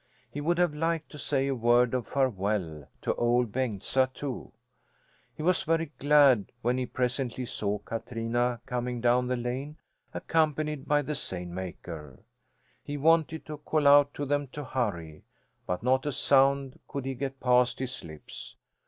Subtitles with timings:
[0.31, 4.51] He would have liked to say a word of farewell to Ol' Bengtsa, too.
[5.35, 9.77] He was very glad when he presently saw Katrina coming down the lane,
[10.11, 12.25] accompanied by the seine maker.
[12.81, 15.21] He wanted to call out to them to hurry,
[15.67, 18.55] but not a sound could he get past his lips.